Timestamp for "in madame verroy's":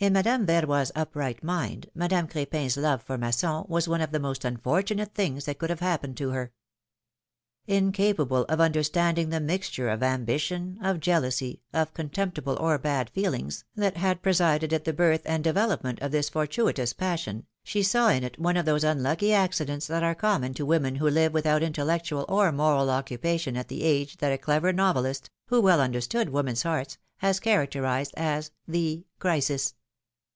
0.00-0.92